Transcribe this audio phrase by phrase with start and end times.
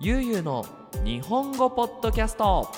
[0.00, 0.66] ゆうゆうの
[1.04, 2.68] 日本語ポッドキャスト。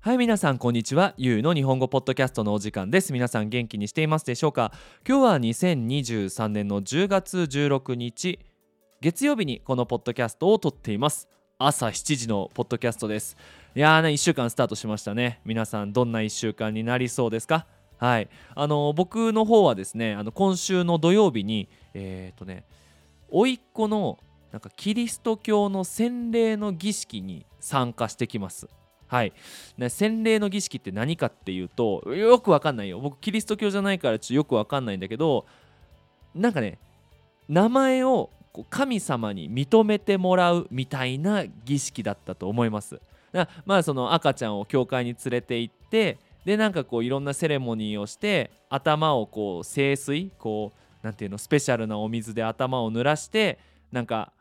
[0.00, 1.14] はい皆さんこんにちは。
[1.16, 3.14] ゆうの日本語ポッドキャストのお時間です。
[3.14, 4.72] 皆さん元気にしていますでしょうか？
[5.08, 8.40] 今日は2023年の10月16日
[9.00, 11.30] 月曜日にこのポッドキャストを撮っています。
[11.58, 13.34] 朝7時のポッドキャストです。
[13.74, 15.40] いやーね1週間スタートしましたね。
[15.46, 17.66] 皆さんどんな1週間になりそうですか？
[17.96, 18.28] はい。
[18.54, 22.66] あの僕の方はですねあの今週の土曜日にえっ、ー、とね
[23.30, 24.18] 甥っ子の
[24.52, 28.68] なんかキリスト教の洗礼の儀式に参加してきます。
[29.08, 29.32] はい、
[29.88, 35.44] 洗礼の儀式って何かっていうとよくわかんないよ僕キリスト教じゃないからちょっとよくわかんないんだけど
[36.34, 36.78] なんかね
[37.46, 38.30] 名前を
[38.70, 43.00] 神様に認めてもらうみたいな儀式だったと思います。
[43.66, 53.58] まあその赤ちゃんを教会に連れて行ってでなんかこういろんなセレモニーをして頭をこう清水こうなんていうのスペシャルなお水で頭を濡らして
[53.90, 54.32] なんか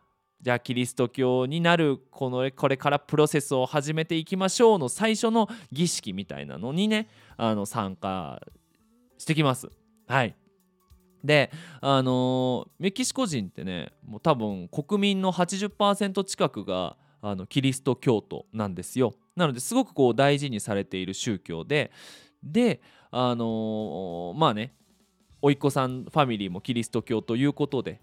[0.42, 7.08] じゃあキリスト教になるこのこれからプロセスを始めていきましょうの最初の儀式みたいなのにね
[7.38, 8.42] あの参加
[9.18, 9.70] してきます。
[10.08, 10.36] はい
[11.24, 11.52] で
[11.82, 19.14] あのメキシコ人ってねもう多分国民の80%近くがあのキリスト教徒なんですよ。
[19.36, 21.92] なのですごくこう大事にされている宗教で
[22.44, 24.74] であの、まあね
[25.42, 28.02] おいっ子さんファミリーもキリスト教ということで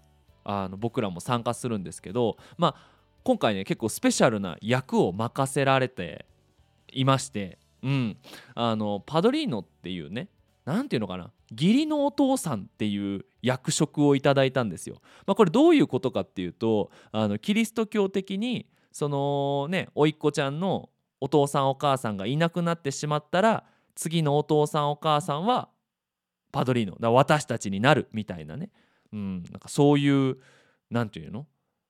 [0.51, 2.75] あの僕らも参加するんですけど、まあ、
[3.23, 6.25] 今回ね結構スペシャルな役を任せられて
[6.91, 8.17] いまして、うん、
[8.55, 10.27] あのパドリーノっていうね
[10.65, 15.01] 何て言うのかな義理のお父さんっていう役職をいただいたんですよ。
[15.27, 20.89] まあ、これどういうことかっていうとあのキリスト教的にそのね甥っ子ちゃんの
[21.21, 25.69] お父さんお母さんがいなくなってしまったら次のお父さんお母さんは
[26.51, 28.71] パドリーノだ私たちになるみたいなね
[29.11, 30.37] うん、なんかそういう
[30.89, 31.47] 何て言うの？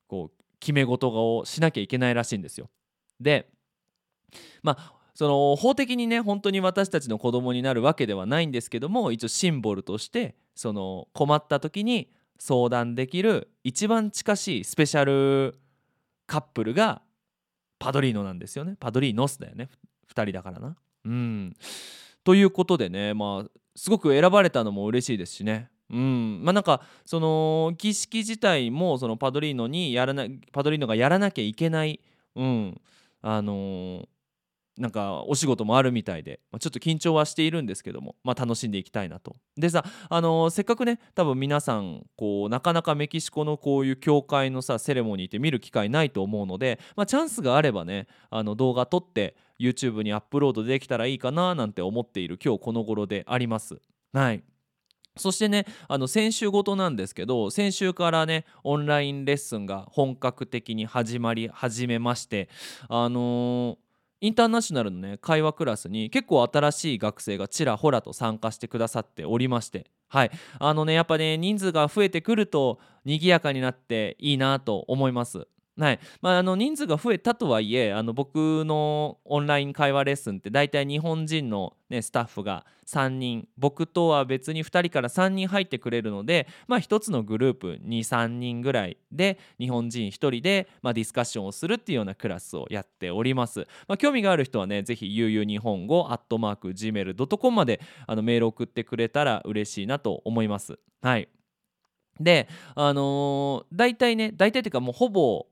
[0.08, 2.70] こう決め事をしなきゃいけないらしいんですよ。
[3.20, 3.50] で
[4.64, 15.60] まあその法的にね本当に私たちの子供になるわけではないんですけども一応シンボルとしてその困った時に相談できる一番近しいスペシャル
[16.26, 17.02] カップルが
[17.80, 18.78] パドリーノなんですよね。
[18.80, 19.70] パドリーノスだよね。
[20.14, 20.78] 2人だからな。
[21.06, 21.54] うん。
[22.24, 25.70] ということでねまあすごく選ばれたのも嬉しいですしね。
[25.92, 32.00] うんまあなんかその儀式自体もそのパドリーノにやらなパドリーノがやらなきゃいけない、
[32.36, 32.82] うん、
[33.22, 34.08] あのー、
[34.78, 39.36] なんかお仕事もあるみたいで、まあ、ちょっと緊張はしているんですけども、まあ、楽しんでいきたいなと。
[39.58, 53.82] でさ、あのー、せっかくね多分皆さんこうなかなかメキシコのこういう教会のさセレモニーって見る機会ないと思うので、まあ、チャンスがあればねあの動画撮って YouTube にアップロードできたらいいかななんて思っている今日この頃であります。
[54.14, 54.44] はい
[55.20, 62.50] そしてねあの先週ごとなんですけど先週からねオンラインレッスンが本格的に始まり始めまして
[62.88, 63.78] あのー、
[64.22, 70.32] インターナショナルのね会話クラスに結構新しい学生がちらほらと参加してくださっておりましてはい。
[70.58, 75.48] あのねやっぱね人数が増えてくると賑やかになっていいなと思います。
[75.80, 93.66] はいまあ、あの人数が増えたとはいえあの僕のオンライン会話レッスンって大体日本人の、ね、スタッフが3人僕とは別に2人から3人入ってくれるので、まあ、1つのグループ23人ぐらいで日本人1人で、まあ、ディスカッションをするっていうようなクラスをやっております。
[93.88, 100.78] まあ、興味がある人はねぜひゆうゆう日本語 Gmail.com まであのメール送ってくれたら嬉しいなと思います。
[101.02, 101.30] はい
[102.20, 105.46] であのー、大体ね大体っていうかもうほぼ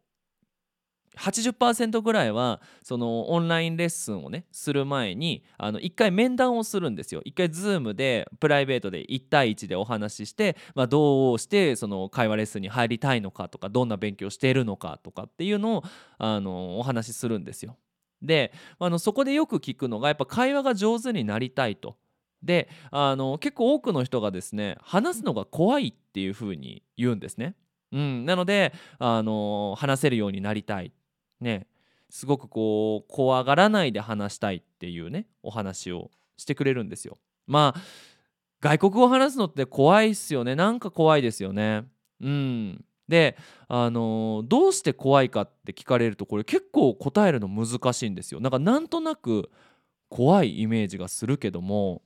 [1.18, 15.84] 80%ぐらいはそのオンラインレッスンをねする前にあの1回面談をするんですよ1回 Zoom でプライベートで1対1でお話しして、まあ、どうしてその会話レッスンに入りたいのかとかどんな勉強しているのかとかっていうのを
[16.18, 17.78] あのお話しするんですよ。
[18.22, 21.98] であのそこでよく聞くのがやっぱ会話が上手になりたいと。
[22.44, 27.56] であの結構多くの人がですね話すのが怖いっていうふうに言うんですね。
[27.92, 30.92] うん、なのであの話せるようになりたい
[31.42, 31.68] ね
[32.10, 37.18] すごくこう怖がらないで話したいっていうねお話をしてくれるんですよ。
[37.46, 37.82] まあ
[38.60, 41.86] 外国語を話すのって怖いっすよねなんか怖いですよね。
[42.22, 43.38] うんで
[43.68, 48.40] あのー、どうして怖いかって聞かれるとこれ結構答えるの難しいんですよ。
[48.40, 49.50] なんかなんとなく
[50.10, 52.02] 怖いイメージがするけども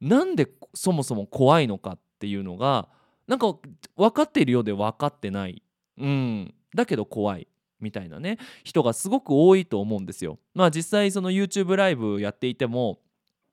[0.00, 2.88] なんでそもそも怖いのかっていうのが
[3.26, 3.54] なんか
[3.96, 5.62] 分かっているようで分かってない。
[5.98, 7.48] うん、だけど怖い
[7.80, 10.38] みたいなね人がすごく多いと思うんですよ。
[10.54, 12.98] まあ実際その YouTube ライブやっていても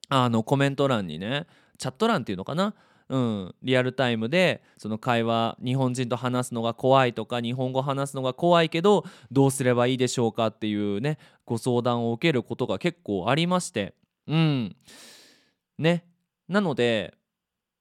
[0.10, 2.74] あのコメント欄にねチャット欄っていうのかな？
[3.08, 13.94] うん、リアルタイムでその会話日本人と話すのが怖いとか日本語話すのが怖いけどどうすればいいでしょうかっていうねご相談を受けることが結構ありまして。
[14.28, 14.76] うん。
[15.78, 16.04] ね。
[16.48, 17.14] なので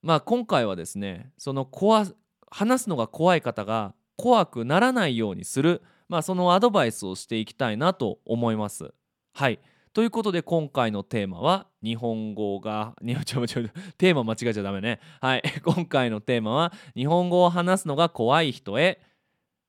[0.03, 2.07] まあ今回はですねその怖
[2.51, 8.93] 話すのが怖い方が怖くならないようにする、まあ、そのアドバイスをしていきたいなと思います。
[9.33, 9.59] はい。
[9.93, 13.63] ということで今回のテーマは日本語が ちょちょ
[13.97, 15.01] テーマ間違えちゃダメね。
[15.21, 15.43] はい。
[15.65, 19.01] 今回のテーマは日本語を話すのが怖い人へ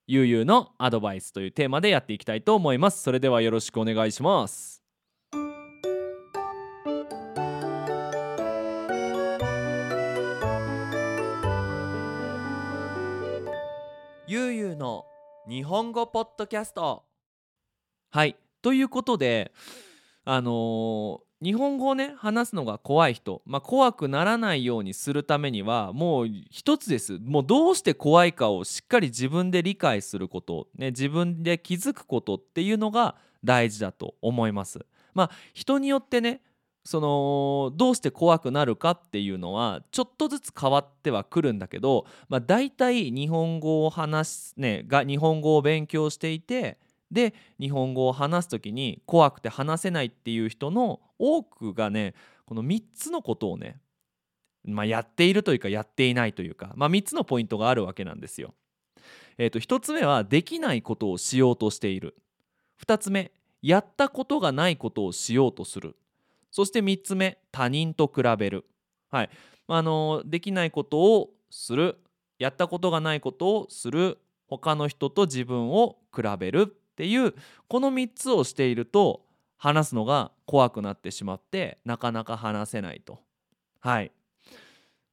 [0.07, 3.03] ゆうのアドバイスというテーマでやっていきたいと思います。
[3.03, 4.83] それではよろしくお願いします。
[14.27, 15.05] ゆうゆうの
[15.47, 17.03] 日本語ポッドキャスト。
[18.09, 18.35] はい。
[18.63, 19.51] ということで
[20.23, 27.19] あのー、日本語をね話すのが怖い人、まあ、怖くならないようにするためにはもう一つです。
[27.19, 34.83] もうどうして怖いかをしっかり自分で理解すること、ね、自分で気づくことっていうのが大事だと思います。
[35.13, 36.41] まあ、人によってね
[36.85, 46.77] そのどうして怖くなるかっていうのはちょっとずつ変わってはくるんだけど、まあ、大体日本語を話すねが日本語を勉強していて
[47.11, 52.13] で日本語を話す時に怖くて話せないっていう人の多くがね
[52.45, 53.79] この3つのことをね、
[54.63, 58.53] まあ、やっているというかやっていないというか、まあ、3つのポイントがあるわけなんですよ。
[59.37, 62.15] えー、と1つ目はできないことをしようとしている
[62.85, 65.97] 2つ目やったことがないことをしようとする
[66.55, 68.65] そして3つ目他人と比べる。
[69.11, 69.29] はい、
[69.67, 71.97] あのできないことをする
[72.39, 77.35] やったことがないことをする他の人と自分を比べるっていう
[77.67, 79.25] この3つをしていると
[79.57, 83.19] 話すのが怖くなってしまってなかなか話せないと。
[83.81, 84.13] はい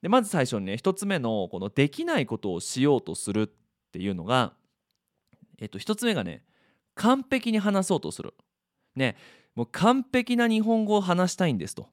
[0.01, 3.51] でまず最初にね1つ目のこのできないことをしようとするっ
[3.91, 4.53] ていうのが、
[5.59, 6.45] えっと、1つ目がね
[6.95, 8.33] 完璧に話そうとする。
[8.95, 9.17] ね
[9.55, 11.89] もう完璧な日本語を話したいんですと。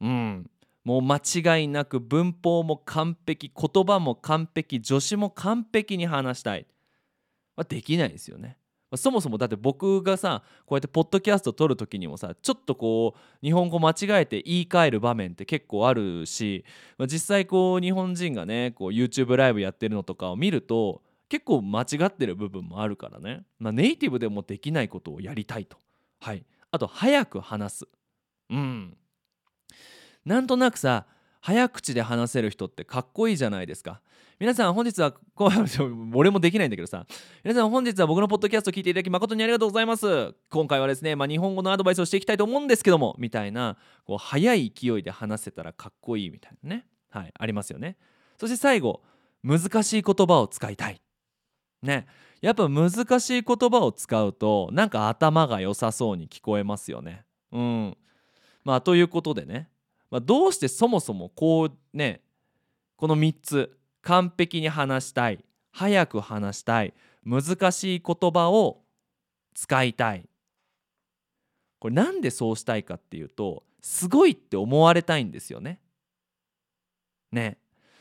[0.00, 0.50] うん
[0.84, 6.66] もう間違いなく文法も完璧言葉も完璧助詞も完璧に話したい。
[7.56, 8.58] まあ、できないですよね。
[8.90, 16.64] まあそもそもだって僕がさこうやってポッドキャスト撮る時にもさちょっとこう日本語間違えて言い換える場面って結構あるし、
[16.98, 25.78] まあ、実際こう日本人がねこう YouTube ライブやってるのとかを見ると結構間違ってる部分もあるからね、まあ、ネイティブでもできないことをやりたいと。
[26.20, 27.88] はい、あと早く話す。
[28.50, 28.96] うん。
[30.24, 31.06] なんとなくさ
[31.40, 34.00] 早口で話せる人ってかっこいいじゃないですか。
[34.40, 35.50] 皆さん本日はこう
[36.18, 37.06] 俺もできないんだけどさ。
[37.44, 40.34] 皆さん本日は僕のポッドキャストを聞いていただき誠にありがとうございます。
[40.50, 46.88] 今回はですね、まあ、日本語のアドバイスをしていきたいと思うんですけどもみたいなこう早い勢いで話せたらかっこいいみたいなね。
[47.08, 47.98] はいありますよね。
[48.36, 49.04] そして最後
[49.44, 51.00] 難しい言葉を使いたい。
[51.82, 52.08] ね。
[52.40, 52.90] やっぱ難
[53.20, 57.24] しい言葉を使うとなんか頭が良さそうに聞こえますよね。
[57.52, 57.96] うん。
[58.64, 59.68] まあということでね、
[60.10, 62.20] まあ、どうしてそもそもこうね
[62.96, 66.94] この3つ完璧に話したい早く話したい
[67.24, 68.82] 難しい言葉を
[69.54, 70.28] 使いたい。
[71.78, 75.80] これなんでそうしたいかっていうとすごいって思われたいんですよね。
[77.30, 77.58] ね。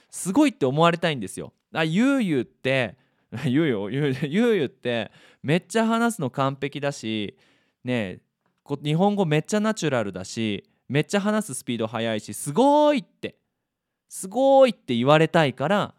[0.10, 1.54] すごいって思われたいんですよ。
[1.74, 2.98] あゆうゆうって
[3.46, 7.36] ゆうゆうゆうゆってめっちゃ話すの完璧だし
[7.84, 8.22] ね
[8.84, 13.36] 日本語めっちゃナチュラルだしめっちゃ話すスピード速いしすごいって
[14.08, 15.96] すごいって言われたいから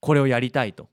[0.00, 0.90] これをやりたいと。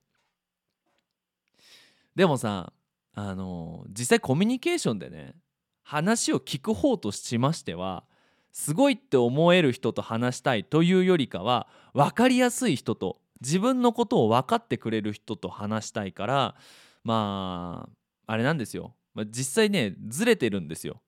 [2.16, 2.72] でもさ
[3.14, 5.36] あの実際コミュニケーションでね
[5.84, 8.06] 話を聞く方としましては
[8.52, 16.56] すごいって思える人と話したいというよりかは分かりやすい人と自分のことを分かってくれる人と話したいから
[17.04, 17.90] ま
[18.28, 21.02] ああれなんですよ、ま、実際ねずれてるんですよ。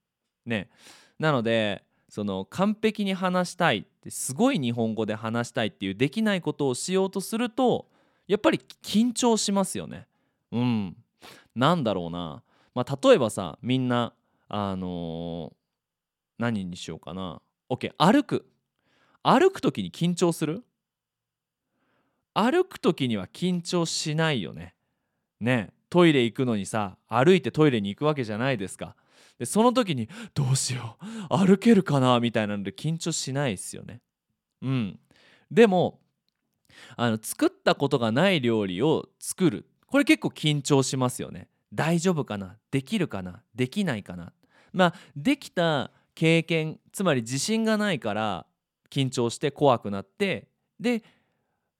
[0.45, 0.69] ね
[1.19, 7.88] なのでその完璧に話したいってすごい日本語で話したいっていうできないことをしようとすると
[8.27, 10.07] やっぱり緊張しますよね。
[10.51, 10.97] うん。
[11.55, 12.43] なんだろうな。
[12.73, 14.13] まあ、例えばさみんな
[14.50, 15.53] あのー、
[16.39, 17.41] 何にしようかな。
[17.69, 18.45] OK 歩く。
[19.23, 20.63] 歩く時に緊張する？
[22.33, 24.75] 歩く時には緊張しないよね。
[25.39, 28.95] ねトイレ行くのにさ歩いてトイレに行くわけじゃないですか。
[29.38, 30.97] でその時にどうしよ
[31.29, 34.01] う歩けるかなみたいなので緊張しないですよね。
[34.61, 35.00] うん、
[35.50, 36.00] でも
[36.95, 41.50] あの作ったことがない料理を作るこれ結構緊張しますよね。
[41.73, 42.57] 大丈夫かな？
[42.69, 43.41] できるかな？
[43.55, 44.31] できないかな？
[44.71, 48.45] まあできた経験つまり自信がないから
[48.89, 50.47] 緊張して怖くなって
[50.79, 51.03] で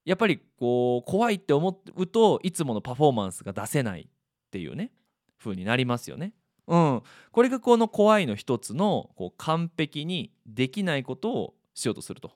[0.05, 4.05] やっぱりこう怖いって思うといつものパフォーマンスが出せないっ
[4.50, 4.91] ていうね
[5.39, 6.34] 風になりますよね。
[6.67, 12.31] うん、これがこの怖いの一つのこう完璧にできないことをしようとすると。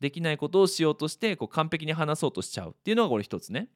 [0.00, 3.68] できないことをしようとしてこう完璧に話そうとしちゃうっていうのがこれ一つね。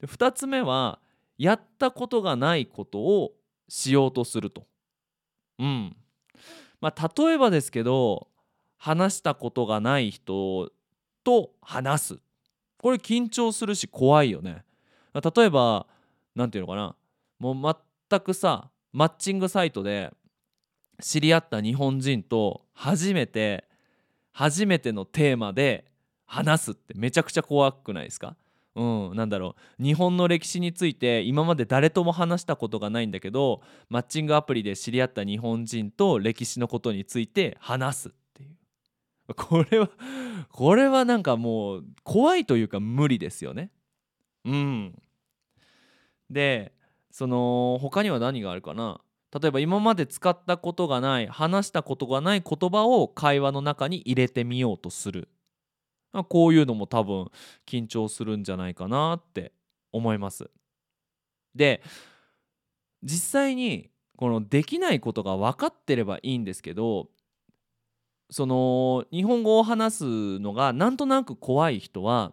[0.00, 1.00] で2つ目は
[1.38, 3.32] やったことがないことを
[3.68, 4.66] しようとすると。
[5.58, 5.96] うん
[6.80, 8.28] まあ、例えばですけど
[8.76, 10.70] 話したことがない人
[11.24, 12.18] と話す
[12.78, 14.64] これ緊張するし怖いよね。
[15.14, 15.86] 例えば
[16.34, 16.96] 何て言うのかな。
[17.38, 17.76] もう
[18.10, 20.12] 全くさマッチングサイトで
[21.00, 23.64] 知り合った日本人と初めて
[24.32, 25.84] 初めてのテーマで
[26.26, 28.36] 話すってめちゃくちゃ怖くないですか？
[28.74, 29.82] うん、なんだろう。
[29.82, 38.14] 日本の歴史について今まで誰とも話したことがないんだけどマッチングアプリで知り合った日本人と歴史のことについて話す
[39.36, 39.90] これは
[40.50, 43.70] これはなんかもう怖いというか無理ですよね。
[44.44, 45.02] うん、
[46.30, 46.72] で
[47.10, 49.00] その他には何があるかな
[49.32, 55.28] 例えば今まで使ったことがない話したことがない言葉を会話の中に入れてみようとする
[56.28, 57.30] こういうのも多分
[57.66, 59.52] 緊張するんじゃないかなって
[59.92, 60.50] 思います。
[61.54, 61.82] で
[63.02, 67.08] 実際にこのできないことが分かってればいいんですけど
[68.30, 72.32] その日本語を話すのがなんとなく怖い人は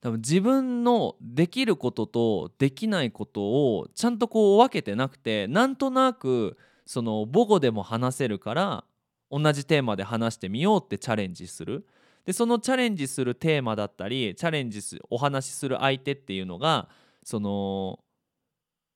[0.00, 8.84] 多分自分のできることとできないことをちゃんとこう分けてなくてなんとなくその母語でも話せるから
[9.30, 11.86] 同じテーマで話してみようってチャレンジする。
[12.24, 16.88] でそのチャレンジするテーマだったりチャレンジすお話しする相手っていうのが
[17.24, 18.00] その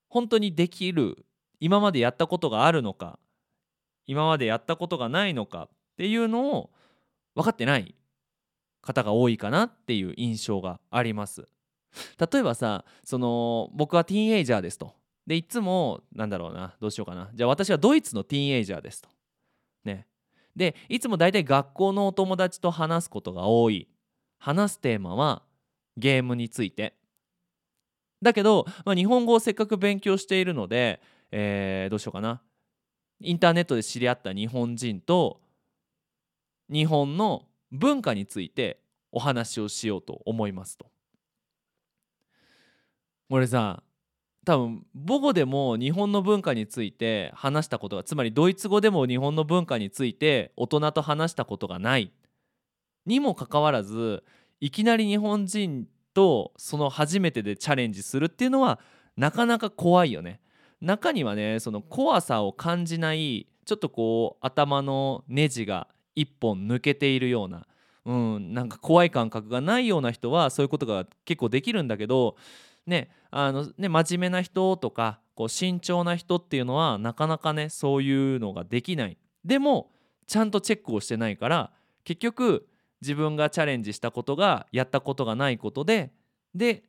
[0.09, 1.25] 本当にできる
[1.59, 3.19] 今までやったことがあるのか
[4.07, 6.71] 今までやったことがないのかっていうのを
[7.35, 7.95] 分かってない
[8.83, 11.49] 方が多いかなっていう印象があります。
[12.19, 14.95] 例えばさその僕はティーンエイジャーですと。
[15.27, 19.09] でいつもなんだろうなどうしようかなじゃあ私はドイツのティーンエイジャーですと。
[19.85, 20.07] ね
[20.55, 23.89] でいつも大体学校のお友達と話すことが多い
[24.39, 25.43] 話すテーマは
[25.97, 26.95] ゲームについて
[28.23, 32.41] だけど、まあ、日本語をせっかく勉強しているので、えー、どうしようかな
[33.21, 35.41] インターネットで知り合った日本人と
[36.71, 38.81] 日本の文化について
[39.13, 40.87] お話をしようと思いますと。
[43.31, 43.83] これさ
[44.45, 52.13] 多分母語でも日本の文化について話したことがつまりドイツ語でも日本の文化について大人と話したことがない
[53.07, 54.23] にもかかわらず
[54.61, 58.79] いきなり日本人とその初めてでチャレンジするっていうのは
[59.17, 60.41] なかなか怖いよね。
[60.85, 67.67] 中にはねその怖さを感じないちょっとこう頭のネジが一本抜けているような、
[68.05, 72.37] うん、なんか怖い感覚がないような人はそういうことが結構できるんだけど
[72.87, 79.17] ねあのね真面目な人とかこう慎重な人っていうのはなかなかねそういうのができない。
[79.45, 79.91] でも
[80.27, 81.71] ちゃんとチェックをしてないから
[82.05, 82.67] 結局
[83.03, 86.13] 自分がチャレンジしたことがやったことがないことで
[86.55, 86.85] で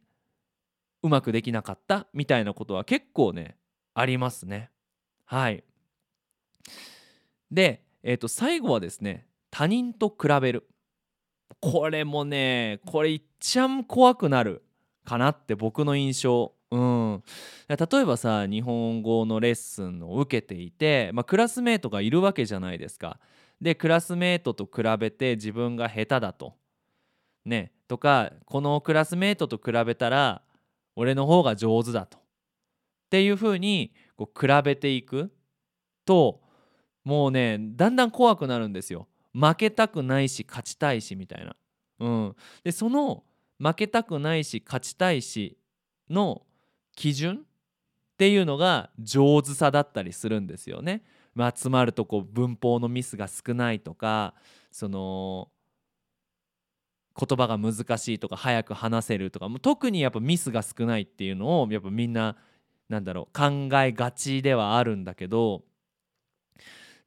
[1.03, 3.57] うまくできなかったみたいなことは結構ね
[3.95, 4.69] ありますね
[5.25, 5.63] はい
[7.49, 10.67] で、えー、と最後はですね他人と比べる
[11.59, 14.63] これもねこれいっちゃん怖くなる
[15.03, 17.23] かなって僕の印象うん、
[17.69, 23.19] 例えばさ日本語のレッスンを受けていて、まあ、クラスメートがいるわけじゃないですか。
[23.61, 26.55] でクラスメートと比べて自分が下手だと。
[27.45, 30.41] ねとかこのクラスメートと比べたら
[30.95, 32.17] 俺の方が上手だと。
[33.15, 35.31] っていうふうにこう比べていく
[36.03, 36.41] と
[37.05, 39.07] もうねだんだん怖くなるんですよ。
[39.33, 41.55] 負けたくないし勝ちたいしみたいな。
[41.99, 43.23] うん、でその
[43.57, 45.57] 負けたくないし勝ちたいし
[46.09, 46.41] の
[46.93, 47.41] 基準っ
[48.17, 51.01] ていうのが上手さだったりするんですよね。
[51.33, 54.33] まあ、つまるとこう文法のミスが少ないとか
[54.71, 55.49] その
[57.17, 62.35] 言葉が難しいとか早く話せるとかもう特にやっぱミスが少ないっていうのをやっぱみんな
[62.89, 65.63] なんだろう考えがちではあるんだけど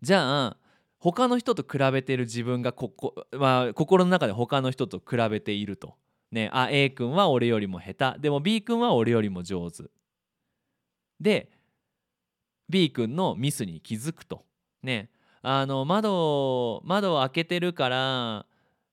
[0.03, 0.57] じゃあ
[0.99, 5.95] 他の人と比べてる自分がここ、まあ、心の中で他の人と比べていると。
[6.31, 8.21] ね、あ A 君は俺よりも下手。
[8.21, 9.85] でも B 君は俺よりも上手。
[11.21, 11.51] で
[12.69, 14.45] B 君のミスに気づくと。
[14.83, 18.47] ねあの窓窓を開けてるから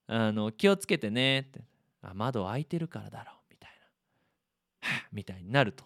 [0.08, 1.62] あの気をつけてねって。
[2.02, 3.36] あ窓開いてるからだろう。
[3.50, 4.90] みたいな。
[5.12, 5.86] みたいになると。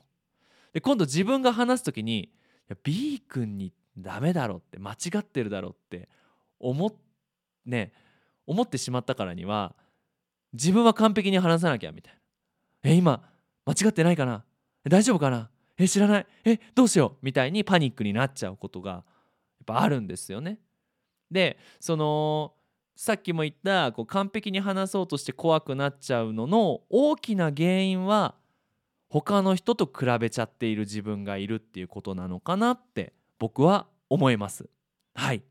[0.73, 2.29] で今度自分が話す時にい
[2.67, 6.07] や B 君にダメだろって間違ってるだろって
[6.59, 6.93] 思っ,、
[7.65, 7.91] ね、
[8.45, 9.75] 思ってしまったからには
[10.53, 12.19] 自分は完璧に話さなきゃみたいな。
[12.91, 13.21] え今
[13.65, 14.43] 間違ってないかな？
[14.87, 15.49] 大丈夫かな？
[15.77, 16.27] え知らない？
[16.45, 17.25] えどうしよう？
[17.25, 19.03] みたいにパニックになっちゃうことがやっ
[19.65, 20.59] ぱあるんですよね。
[21.29, 22.53] でその
[22.95, 28.35] さっきも言ったこう完璧に話そうとして怖くなっちゃうのの大きな原因は
[29.11, 34.69] 他の人と比べちゃっている自分がいるっていうことなのかなって僕は思います。
[35.15, 35.41] はい。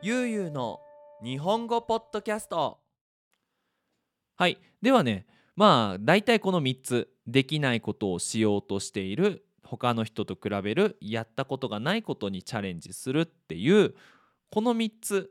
[0.00, 0.78] ゆうゆうの
[1.24, 2.78] 日本語ポッドキャスト。
[4.36, 4.58] はい。
[4.80, 9.44] ではねまあ大体この3つできないことをしようとしている
[9.76, 13.94] 他の人と比べるやったことがないことにチャレンジするっていう
[14.50, 15.30] この3つ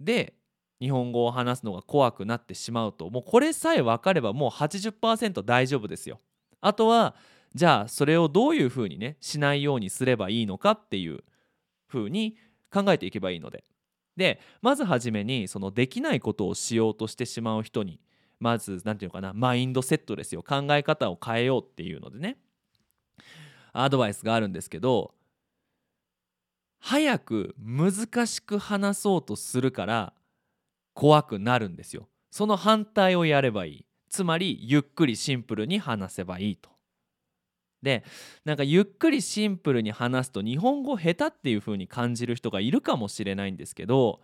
[0.00, 0.34] で
[0.80, 6.20] 日本語を話すのが怖くなってしまうともうこれさえ分かればもう80%大丈夫ですよ。
[6.60, 7.14] あとは
[7.54, 11.24] じゃあそれをどういうふうにねしないようにすればいいのかっていう
[11.86, 12.36] ふうに
[12.70, 13.64] 考えていけばいいので。
[14.16, 18.00] でまずはじめにそのできないことをしようとしてしまう人に
[18.40, 22.36] まず何て言うのかなマインドセットですよ考え方を変えようっていうのでね
[23.72, 25.14] アドバイスがあるんですけど
[26.80, 30.12] 早く難しく話そうとするから
[30.94, 32.08] 怖くなるんですよ。
[32.30, 33.84] その反対をやればいい。
[34.08, 36.70] つまりゆっくりシンプルに話せばいいと。
[37.82, 38.04] で
[38.44, 44.20] なんかゆっくりシンプルに話すと日本語下手っていう風に感じる人がいるかもしれないんですけど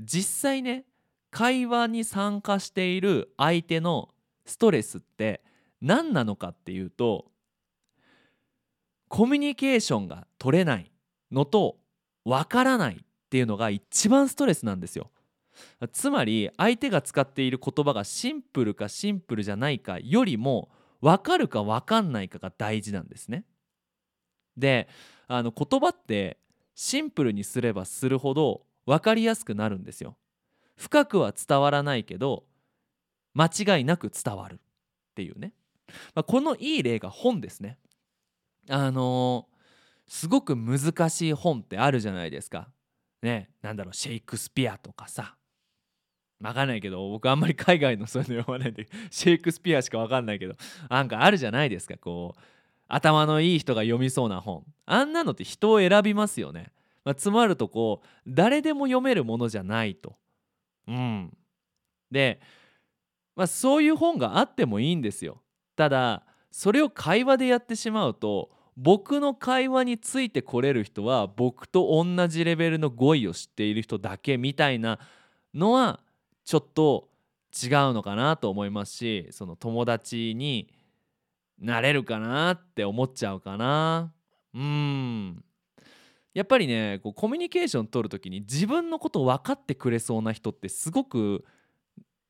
[0.00, 0.84] 実際ね
[1.30, 4.08] 会話に参加している相手の
[4.44, 5.42] ストレスって
[5.80, 7.26] 何なのかっていうと
[9.12, 10.90] コミュニケーションが取れない
[11.30, 11.76] のと
[12.24, 15.10] わからないっていうのが一番ストレスなんですよ。
[15.92, 20.70] つまり相手が使っている言葉がシンプルかシンプルじゃないかよりも
[21.02, 23.44] 分かるか分かんないかが大事なんですね。
[24.56, 24.88] で
[25.28, 26.38] あの言葉って
[26.74, 30.16] シンプルにすればするほど分かりやすくなるんですよ。
[30.78, 32.44] 深くは伝わらないけど
[33.34, 34.58] 間違いなく伝わるっ
[35.16, 35.52] ていうね、
[36.14, 37.76] まあ、このいい例が本ですね。
[38.68, 39.48] あの、
[40.06, 42.68] すごく難しい本ってあるじゃないですか。
[43.22, 45.36] ねなんだろうシェイクスピアとかさ。
[46.40, 50.56] 分かんないけど僕あんまり海外のそういうの読まないんで シェイクスピアしか分かんないけど
[50.90, 52.40] なんかあるじゃないですかこう
[52.88, 54.66] 頭のいい人が読みそうな本。
[54.84, 56.72] あんなのって人を選びますよね、
[57.04, 60.18] まあ、つまるとこう誰でも読めるものじゃないと。
[60.88, 61.36] うん。
[62.10, 62.40] で、
[63.34, 65.40] まあ、そういう本があってもいいんですよ。
[65.74, 74.98] ただそれを会話でやってしまうと僕の会話についてこれる人は僕と同じレベルの語彙を知っている人だけみたいな
[75.54, 76.00] のは
[76.44, 77.08] ちょっと
[77.52, 80.72] 違うのかなと思いますしその友達に
[81.58, 84.12] なれるかなって思っちゃうかな
[84.54, 85.44] うん
[86.34, 91.44] やっぱりねこうコミュニケーション取る時に自分のこと分かってくれそうな人ってすごく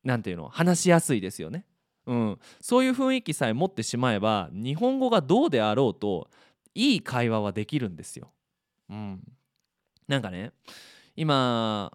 [0.05, 1.65] 何て言うの話しやすいですよね。
[2.07, 6.29] うん、そういう雰囲気さえ持ってしまえば日本語がどうであろうと
[6.75, 8.33] いい会話はできるんですよ。
[8.91, 9.23] うん、
[10.09, 10.53] なんかね
[11.15, 11.93] 今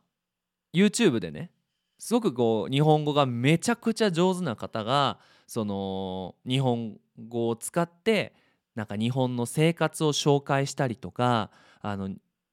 [0.74, 1.52] YouTube でね
[2.00, 8.34] すごくこう日本語がめちゃくちゃ上手な方がその日本語を使って
[8.76, 11.50] なんか日本の生活を紹介したりとか
[11.82, 12.10] あの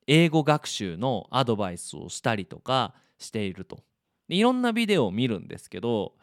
[0.06, 3.80] 英語学習のアドバイスをしたりとかしていると。
[4.28, 6.14] いろんなビデオを見るんですけど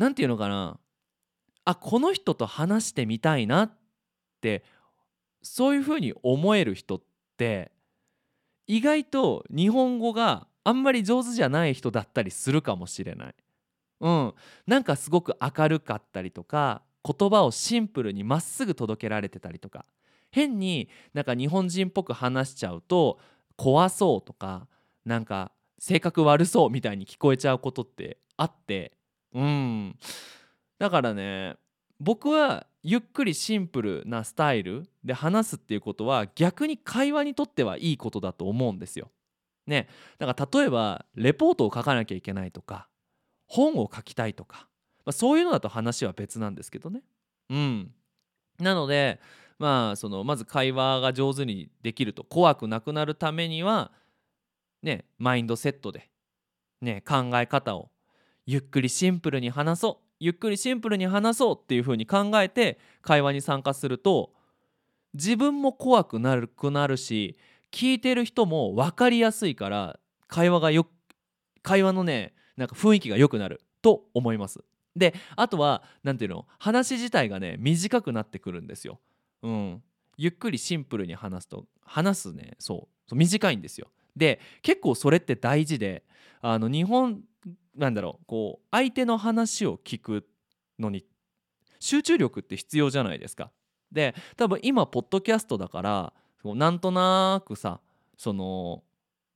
[0.00, 0.80] 何て言うのかな？
[1.66, 3.72] あこの人と話してみたいなっ
[4.40, 4.64] て
[5.42, 7.02] そういうふうに思える人っ
[7.36, 7.70] て
[8.66, 13.34] 意外と日本語があんまり上手じゃない人だったりするかもしれない。
[14.00, 14.34] うん、
[14.66, 19.84] なんかすごく明るかったりとか言葉をシンプルにまっすぐ届けられてたりとか。
[20.30, 23.18] 変になんか日本人っぽく話しちゃうと
[23.56, 24.66] 怖そうとか
[25.04, 28.92] なんか性格悪そうみたいに聞こえちゃうことってあって
[29.34, 29.96] うん
[30.78, 31.56] だからね
[32.00, 39.10] 僕はゆっくりシンプルなスタイルで話すっていうことは逆に会話にとってはいいことだと思うんですよ。
[39.66, 39.88] ね
[40.18, 42.88] だから例えばレポートを書かなきゃいけないとか
[43.46, 44.68] 本を書きたいとか、
[45.04, 47.02] まあ、そういうのだと話は別なんですけどね。
[47.50, 47.92] うん、
[48.58, 49.20] なので
[49.58, 53.92] まあそのまず会話が上手にできると怖くなくなるためには
[54.82, 56.08] ねマインドセットで、
[56.80, 57.90] ね、考え方を
[58.50, 64.32] ゆっくりシンプルに話そうゆっくりシンプルに話そうっていう風に考えて会話に参加すると
[65.14, 67.38] 自分も怖くなるくなるし
[67.70, 70.88] 聞いてる人も分かりやすいから会話がよ
[71.62, 74.64] 会話のねなんか雰囲気が良くなると思います。
[74.96, 78.98] であとは何ていうの話自体がね短くなってくるんですよ。
[79.44, 79.82] うん、
[80.16, 83.92] ゆっくりシンプルに話すと話すねそう短いんですよ。
[84.16, 86.02] で結構それって大事で
[86.40, 87.20] あの日本
[87.76, 90.26] なんだろうこう相手の話を聞く
[90.78, 91.04] のに
[91.78, 93.50] 集中力って必要じゃないですか。
[93.90, 96.12] で多分今ポッドキャストだから
[96.44, 97.80] なんとなくさ
[98.16, 98.82] その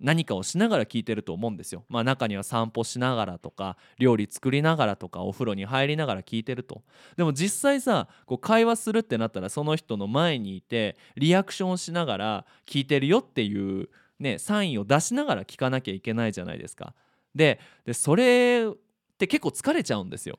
[0.01, 1.85] 何かをしながら聞いてると思うんですよ。
[1.89, 6.83] まあ中には散歩しながらとか料理作りながらとかお風呂に入りながら聞いてると。
[7.17, 16.95] でも実際さこう会話するってなったらその人の前にいてリアクションしながら聞いてるよっていうねサインを出しながら聞かなきゃいけないじゃないですか。
[17.35, 17.61] で
[17.93, 18.77] それっ
[19.19, 20.39] て結構疲れちゃうんですよ。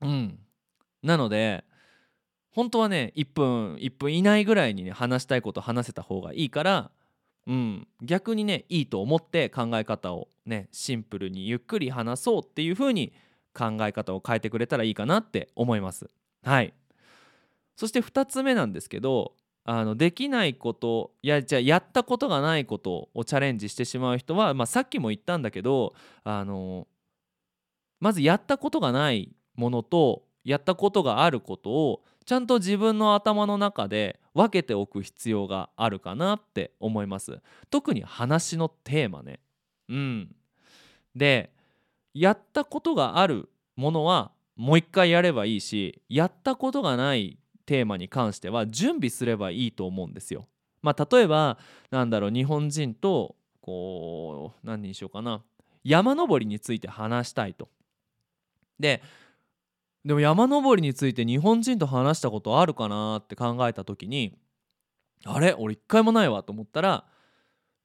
[0.00, 0.38] うん、
[1.02, 1.64] なので
[2.50, 6.90] 本当はね1分1分以内ぐらいにね話したいこと話せた方がいいから
[7.46, 13.12] うん、逆にねいいと思って考え方をねシンプルにゆっくり話そうっていう風に
[13.54, 16.10] 考え方を変えてくれたらいいかなって思います。
[16.44, 16.74] はい
[17.76, 19.34] そして2つ目なんですけど
[19.68, 26.86] あのできないことやじゃあやったことがないことをチャレンジしてしまう人は、まあ、さっきも言ったんだけどあの
[27.98, 37.40] まずやったことがないものとやったことがあることをちゃんと自分の頭の中で分けておく必要があるかなって思います。
[37.68, 39.40] 特に話のテーマね。
[39.88, 40.34] うん。
[41.16, 41.50] で
[42.14, 50.46] やったことがあるものはもう一回やればいいしやったことがないテーマに関しては準備すればいいと思うんですよ。
[50.82, 51.58] まあ例えば
[51.90, 55.42] なんだろう日本人とこう何にしようかな。
[55.84, 57.68] 山登りについて話したいと。
[58.78, 59.02] で
[60.04, 64.38] でも山登りについて日本人と話したことあるかなって考えた時に
[65.24, 65.54] あれ？
[65.54, 67.04] 俺一回もないわと思ったら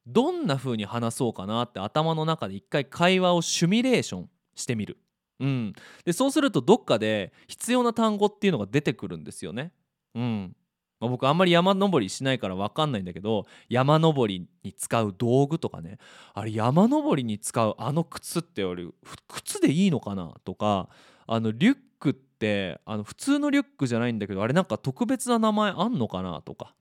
[0.06, 4.98] どんな風に話そうかなって頭の中で一回会話をシミュレーションしてみる。
[5.42, 5.72] うん、
[6.04, 9.72] でそうするとどっかで必要な単語っていうのが出てくるんですよね。
[10.14, 10.56] うん。
[11.00, 15.98] まあ、僕あんまり山登りしないから分かんないんだけど山登りに使う道具とかね。
[16.32, 18.86] あれ山登りに使うあの靴って俺
[19.26, 20.88] 靴でいいのかなとか
[21.26, 26.72] あのリュックってあの普通のリュックじゃないんだけどあれなんか特別な名前あんのかなとか、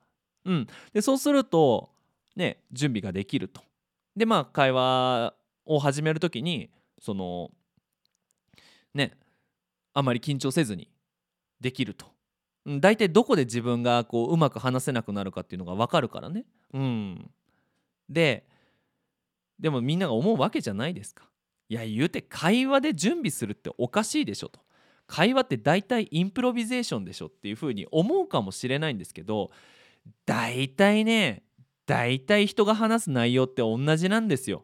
[0.46, 1.90] うん、でそうすると
[2.36, 3.62] ね準備ができると。
[4.16, 5.34] でまあ会話
[5.66, 6.70] を始める時に
[7.00, 7.50] その
[8.94, 9.18] ね
[9.94, 10.90] あまり緊張せずに
[11.60, 12.08] できると。
[12.66, 16.46] 大体どこで自分がこううまく話せなくなるかっていうのが分かるからね。
[16.74, 17.32] うん、
[18.10, 18.46] で
[19.60, 21.30] でもみんなが思うわけじゃないですか。
[21.70, 24.60] いや言うて会話で準備するっておかしいでしょと。
[25.08, 29.52] 会話って大体インプロビゼーションでしょっていうふうに思うかもしれないんですけど
[30.26, 31.44] 大体ね
[31.86, 34.64] 大体人が話す内容って同じなんですよ。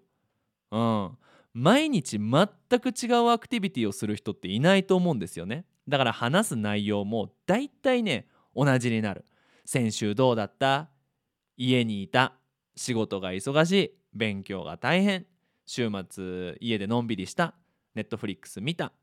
[0.71, 1.17] うん。
[1.53, 2.47] 毎日全
[2.79, 5.65] く違うアクティビティをする人っていないと思うんですよね。
[5.87, 9.25] だから話す内容も大体ね同じになる。
[9.65, 10.89] 先週どうだった？
[11.57, 12.33] 家にいた。
[12.75, 13.91] 仕事が忙しい。
[14.13, 15.25] 勉強が大変。
[15.65, 17.55] 週末家でのんびりした。
[17.95, 18.93] ネットフリックス見た。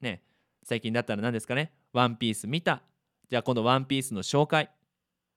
[0.00, 0.22] ね。
[0.62, 1.72] 最近だったら何ですかね？
[1.92, 2.82] ワンピース見た。
[3.28, 4.70] じゃあ今度ワンピースの紹介。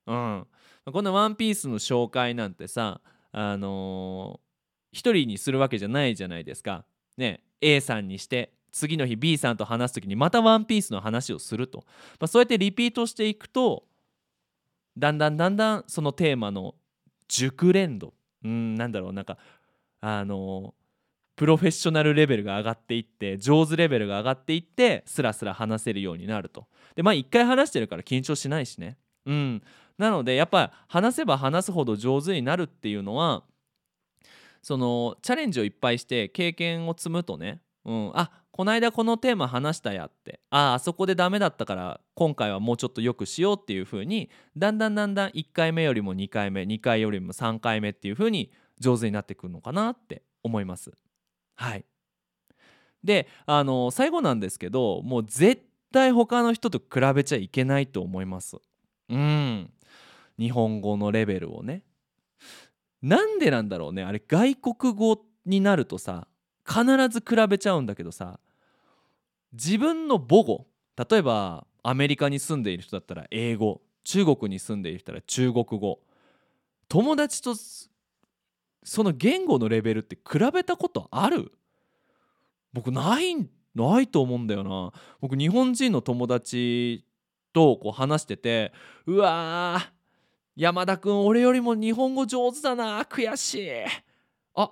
[0.06, 0.48] うん。
[0.92, 4.49] このワンピースの紹介なんてさあのー、
[4.92, 6.86] 一人にするわけじゃないじゃないですか。
[7.18, 7.42] ね。
[7.62, 11.84] A さんにして次の日 B さんと話す時にまたワンピースの話をすると、
[12.20, 13.84] まあ、そうやってリピートしていくと
[14.98, 16.76] だんだんだんだんそのテーマの
[17.28, 19.38] 熟練度うんなんだろうなんか
[20.02, 20.74] あの
[21.36, 26.68] プロフェッショナルレベルが上がっていって上手レベルが上がっていってスラスラ話せるようになると。
[26.96, 28.98] でまあ一回話してるから緊張しないしね。
[29.26, 29.64] うん。
[29.98, 33.44] なのでやっぱ話せば話すほど上手になるっていうのは
[34.62, 50.92] そのチャレンジをいっぱいして経験を積むとね、うん、あこの間このテーマ話したやってああそこでダメだったから今回はもうちょっとよくしようっていう風にだんだんだんだん1回目よりも2回目2回よりも3回目っていう風に上手になってくるのかなって思います。
[51.56, 51.86] はい。
[53.02, 58.58] であの最後なんですけどもう絶対他の人と比べちゃいけないと思います。
[59.10, 59.72] うん。
[60.38, 61.84] 日本語のレベルをね。
[63.02, 64.04] なんでなんだろうね。
[64.04, 66.28] あれ外国語になるとさ
[66.68, 68.40] 必ず比べちゃうんだけどさ
[69.54, 70.68] 自分の母語
[71.10, 76.00] 例えばアメリカに住んでいる人だったら英語中国に住んでいる人だったら中国語
[76.88, 77.56] 友達と
[78.84, 81.52] その言語のレベルって比べたことある？
[82.74, 83.36] 僕ない
[83.76, 84.92] ないと思うんだよな。
[85.22, 87.06] 僕日本人の友達
[87.54, 88.74] とこう話してて
[89.06, 89.92] うわ
[90.60, 93.06] 山田君俺よりも日本語上手だな。
[93.06, 93.70] 悔しい。
[94.56, 94.72] あ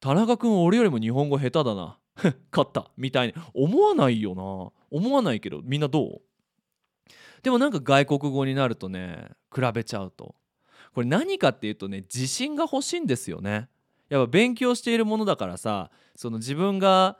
[0.00, 1.96] 田中君俺よりも日本語下手だな。
[2.50, 2.90] 勝った。
[2.96, 3.34] みたいに。
[3.54, 4.72] 思わないよな。
[4.90, 5.60] 思わないけど。
[5.62, 6.22] みんなどう？
[7.44, 10.34] でもなんか外国語になるとね比べちゃうと。
[10.92, 13.68] これ何かっていうとね自信が欲しいんですよね。
[14.08, 17.16] やっぱ勉強しているものだからさその自分が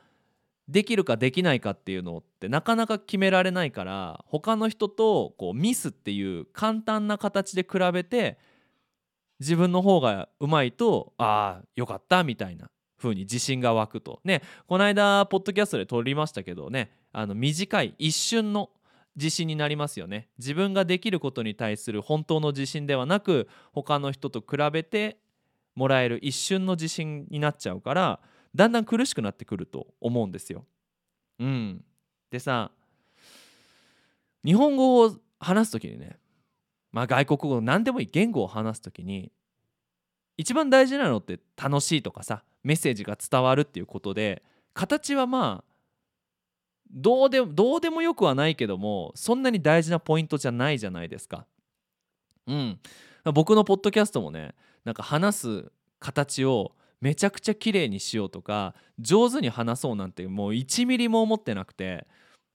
[0.67, 8.39] できるかできないかっていうのってなかなか決められないから他の人とこうミスっていう簡単な形で比べて
[9.39, 14.19] 自分の方がうまいとああよかったみたいな風に自信が湧くと。
[14.23, 18.71] ねこの間ポッドキャストで撮りましたけどねあの短い一瞬の
[19.15, 20.29] 自信になりますよね。
[20.37, 25.17] 自分ができることに対する本当の自信ではなく他の人と比べて
[25.75, 28.19] もらえる一瞬の自信になっちゃうから
[28.55, 30.65] だんだん苦しくなってくると思うんですよ。
[31.39, 31.83] うん、
[32.31, 32.71] でさ
[34.45, 36.17] 日本語を話す時にね
[36.91, 39.31] まあ外国語何でもいい言語を話す時に
[40.37, 45.75] 一番大事なのって楽しいとかさメッセージが伝わるっていうことで形はまあ
[46.91, 51.45] どうでどうでもよくはないけどもそんなに大事なポイントじゃないじゃないですか。
[52.47, 52.79] うん、
[53.33, 54.53] 僕のポッドキャストもね
[54.85, 56.73] なんか話す形を
[57.05, 62.07] めちゃくちゃ綺麗にしようとか上手に話そうなんてもう1ミリも思ってなくて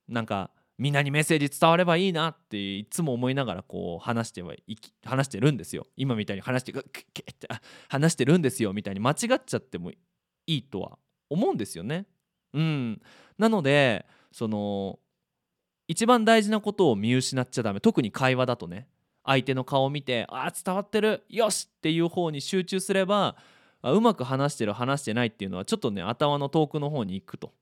[0.09, 5.87] なんかみんなにメッセージ伝わればいいなっていつも思いながらこう話してはいき話してるんですよ。
[5.97, 6.73] 今みたいに話して
[7.89, 9.97] 話してるんですよみたいに間違っちゃってもい
[10.49, 12.07] いとは思うんですよね。
[12.53, 13.01] うん、
[13.39, 14.99] なのでその
[15.87, 17.79] 一番大事なことを見失っちゃダメ。
[17.79, 18.89] 特に会話だとね。
[19.23, 21.23] 相手の顔を見てああ伝わってる。
[21.29, 23.37] よしっていう方に集中すれば
[23.83, 27.53] あうまく話してる話してないっていうのはちょっとね頭の遠くの方に行くと、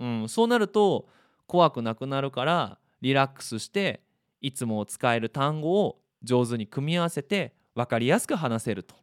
[0.00, 1.08] うん、そうなると
[1.46, 4.02] 怖くなくなるからリラックスして
[4.40, 8.94] いつも使える単語を上手に組み合わせて分かりやすく話せると、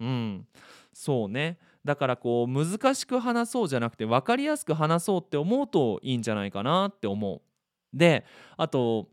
[0.00, 0.46] うん、
[0.92, 7.40] そうねだからこう難しく話そうじゃなくて分かりやすく話そうって思うといいんじゃないかなって思う。
[7.96, 8.24] で
[8.56, 9.08] あと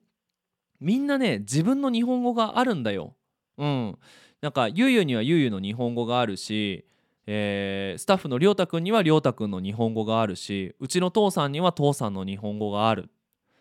[0.80, 3.15] みんなね自分の日本語があるんだよ。
[3.58, 3.98] うん。
[4.41, 6.86] なんかゆうゆうにはゆうゆうの日本語があるし、
[7.26, 13.10] えー、スタッフのりょうたくんにはりょうたくんの日本語があるしうちの父さんには父さんの日本語がある。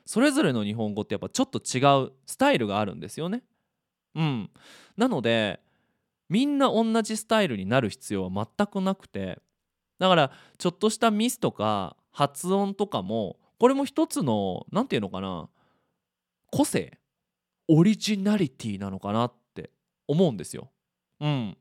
[0.04, 3.42] それぞれの日本語ってやっぱちょっと違うスタイルがあるんですよね。
[4.14, 4.50] うん、
[4.96, 5.60] なので
[6.28, 9.40] みんな同じスタイルになる必要は全くなくて
[9.98, 15.48] だからちょっとしたミスとか発音とかもこれも一つの何て言うのかな
[16.52, 16.98] 個性。
[17.68, 19.45] オリジナリティなのかなって
[20.08, 20.70] 思うんですよ。
[21.20, 21.56] うん、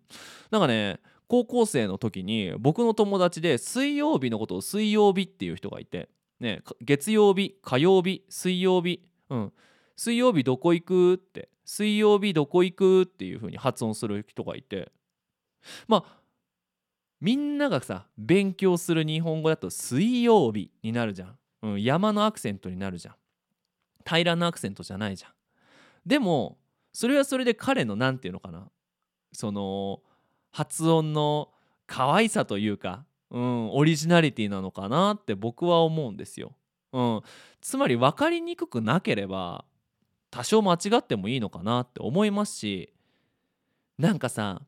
[0.52, 9.54] なんかね高校生の時に僕の友達で水曜日のことを水曜日っていう人がいて、ね、月曜日火曜日水曜日、うん、
[9.96, 14.92] 水曜日どこ行くって水曜日どこ行くっていう風に発音する人がいて
[15.88, 16.20] まあ
[17.22, 23.16] みんながさ勉強する日本語だと水曜日になるじゃん、うん、山のアクセントになるじゃん。
[24.08, 25.32] 平らなアクセントじゃないじゃん。
[26.06, 26.60] でも
[26.96, 28.70] それはそれで彼の何て言うのかな？
[29.34, 30.02] その
[30.50, 31.50] 発音の
[31.88, 36.54] 可愛さというか、うん、オリジナリティなのかなって僕は思うんですよ。
[36.94, 37.22] うん、
[37.60, 39.66] つまり分かりにくくなければ
[40.32, 42.94] 多少間違ってもいいのかなって思いますし
[43.98, 44.62] なんかさ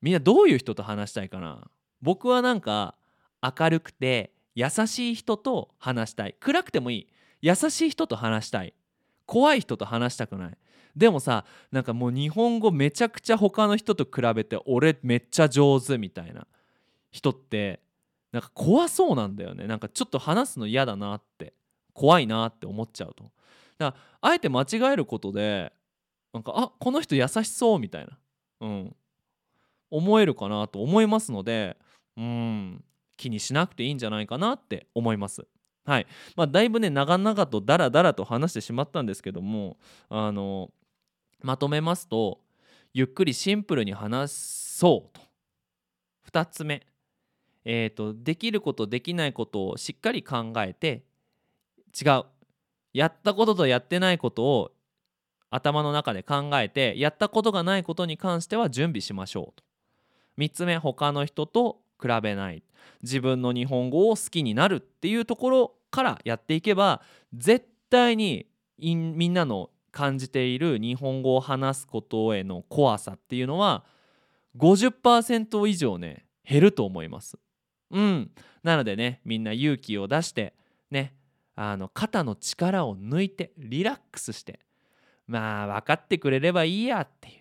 [0.00, 1.68] みんなどういう人と話したいかな？
[2.00, 2.94] 僕はなんか
[3.42, 6.36] 明るくて優しい人と話したい。
[6.38, 7.08] 暗くてもいい。
[7.42, 8.72] 優しい人と話したい。
[9.26, 10.58] 怖い人と話したくない。
[10.96, 16.46] でもさなんかもう日本語めちゃくちゃ他の人と比べて俺めっちゃ上手みたいな
[17.10, 17.80] 人って
[18.32, 19.66] なんか怖そうなんだよね。
[19.66, 21.52] なんかちょっと話すの嫌だなって
[21.94, 23.24] 怖いなって思っちゃうと。
[23.78, 25.72] だからあえて間違えることで
[26.32, 28.18] なんかあこの人優しそうみたいな、
[28.60, 28.96] うん、
[29.90, 31.76] 思えるかなと思いますので
[32.16, 32.84] うん
[33.16, 35.46] 気にしなくていいんじゃないかなって思います。
[35.84, 36.06] はい。
[36.36, 39.76] まあ、だいぶね長々とダラダラと話してしまったんですけども
[40.08, 40.70] あの
[41.42, 42.40] まとめますと
[42.92, 45.20] ゆっくりシンプルに話そうと。
[46.32, 46.86] 2つ目、
[47.64, 51.04] えーとできることできないことをしっかり考えて
[52.00, 52.24] 違う。
[52.92, 54.72] やったこととやってないことを
[55.50, 59.64] 頭の中で考えてやったことがないことに関しては準備しましょうと。
[60.38, 60.78] 3つ目。
[60.78, 62.62] 他の人と比べない。
[63.02, 67.02] 自分の日本語を好きになるっていうところからやっていけば
[67.34, 68.46] 絶対に
[68.78, 73.84] みんなの感じている日本語を話すことへの怖さっていうのは
[74.56, 77.38] 50%以上ね減ると思います。
[77.90, 78.30] うん、
[78.62, 80.54] なのでねみんな勇気を出して
[80.90, 81.14] ね
[81.56, 84.60] あの肩の力を抜いてリラックスして
[85.26, 87.34] まあ分かってくれればいいやっていう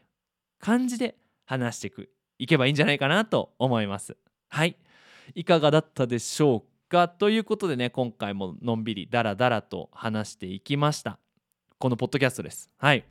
[0.60, 4.18] 感じで話していくいけばいいんじゃないかなと思います。
[4.50, 4.76] はい。
[5.36, 7.08] いかがだったでしょうか？
[7.08, 11.20] ということでね今回ものんびりダラダラと話していきました。
[11.80, 13.06] このポッドキャストですはい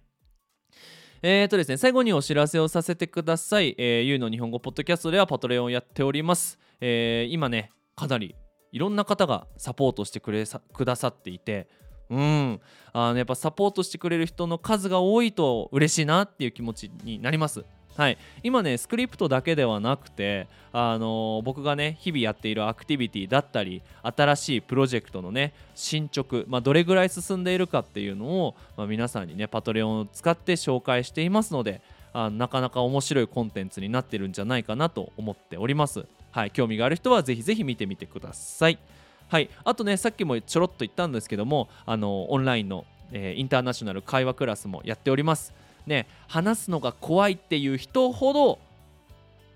[1.22, 3.74] えーとですね、最後にお知らせをさせてください。
[3.76, 6.61] えー、ゆうの日本語ポッドキャストではパトレオンをやっております。
[6.81, 8.37] えー、今ね、かなり
[8.70, 11.66] いろんな方がサポートしてくれさくださっていて、
[12.09, 12.61] うん、
[12.92, 17.64] あのやっぱサポートしてくれる人の数が多いと嬉しいなっていう気持ちになります。
[17.99, 31.83] はい、今ねスクリプトだけではなくて、あのー、僕がね日々やっているアクティビティだったり新しいプロジェクトのね進捗、まあ、どれぐらい進んでいるかっていうのを、まあ、皆さんにねパトレオンを使って紹介していますので
[32.13, 36.07] あなかなか面白いコンテンツになってるんじゃないかなと思っております。
[36.31, 38.79] はい、興味がある人はぜひぜひ見てみてください。
[39.27, 45.53] はい、あとねさっきもちょろっと言ったんですけどもあのオンラインの、えー、インターナショナル会話クラスもやっております。
[45.88, 48.59] ね話すのが怖いっていう人ほど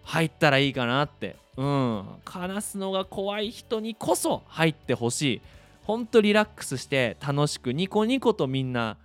[0.03, 1.37] 入ったらいいかなって。
[1.57, 2.05] うん。
[2.25, 5.41] 話すのが怖い人にこそ入ってほしい。
[5.85, 8.97] ほんとリラックスして楽しくニコニコとみんな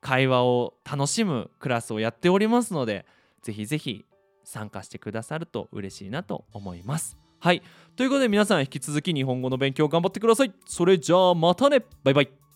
[0.00, 3.04] 会話を楽しむクラスをやっておりますので
[3.42, 4.06] ぜひぜひ
[4.44, 7.16] 参加してくださると嬉しいなと思います。
[7.38, 7.62] はい。
[7.96, 10.52] ということで皆さん引き続き日本語の勉強頑張ってください。
[10.66, 11.84] それじゃあまたね。
[12.02, 12.49] バイバイ。